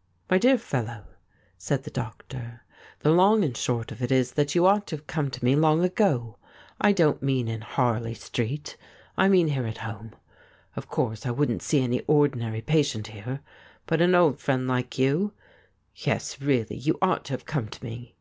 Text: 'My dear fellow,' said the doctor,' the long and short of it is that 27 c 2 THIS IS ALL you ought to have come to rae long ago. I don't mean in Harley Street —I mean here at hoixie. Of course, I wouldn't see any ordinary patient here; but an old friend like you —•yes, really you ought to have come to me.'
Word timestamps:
'My 0.30 0.38
dear 0.38 0.56
fellow,' 0.56 1.04
said 1.58 1.82
the 1.82 1.90
doctor,' 1.90 2.62
the 3.00 3.10
long 3.10 3.44
and 3.44 3.54
short 3.54 3.92
of 3.92 4.00
it 4.00 4.10
is 4.10 4.28
that 4.32 4.44
27 4.44 4.46
c 4.46 4.52
2 4.52 4.54
THIS 4.54 4.54
IS 4.54 4.56
ALL 4.56 4.62
you 4.64 4.76
ought 4.80 4.86
to 4.86 4.96
have 4.96 5.06
come 5.06 5.30
to 5.30 5.44
rae 5.44 5.54
long 5.56 5.84
ago. 5.84 6.38
I 6.80 6.92
don't 6.92 7.22
mean 7.22 7.48
in 7.48 7.60
Harley 7.60 8.14
Street 8.14 8.78
—I 9.18 9.28
mean 9.28 9.48
here 9.48 9.66
at 9.66 9.76
hoixie. 9.80 10.14
Of 10.74 10.88
course, 10.88 11.26
I 11.26 11.32
wouldn't 11.32 11.60
see 11.60 11.82
any 11.82 12.00
ordinary 12.06 12.62
patient 12.62 13.08
here; 13.08 13.40
but 13.84 14.00
an 14.00 14.14
old 14.14 14.38
friend 14.40 14.66
like 14.66 14.96
you 14.98 15.34
—•yes, 16.06 16.40
really 16.40 16.76
you 16.78 16.96
ought 17.02 17.26
to 17.26 17.34
have 17.34 17.44
come 17.44 17.68
to 17.68 17.84
me.' 17.84 18.14